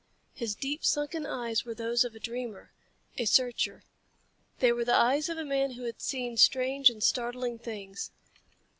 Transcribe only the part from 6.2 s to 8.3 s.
strange and startling things.